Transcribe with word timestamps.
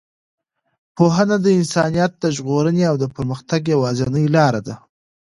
پوهنه 0.95 1.35
د 1.41 1.47
انسانیت 1.59 2.11
د 2.19 2.25
ژغورنې 2.35 2.83
او 2.91 2.95
د 2.99 3.05
پرمختګ 3.15 3.61
یوازینۍ 3.73 4.25
لاره 4.35 4.61
ده. 4.67 4.75